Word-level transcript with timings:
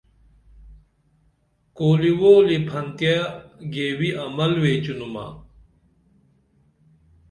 کولی 1.77 2.13
وولی 2.19 2.57
پھن 2.67 2.85
تیہ 2.97 3.17
گیوی 3.73 4.09
عمل 4.23 4.53
ویچینُمہ 4.61 5.25